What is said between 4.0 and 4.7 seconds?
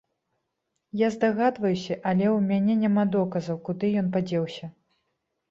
ён падзеўся.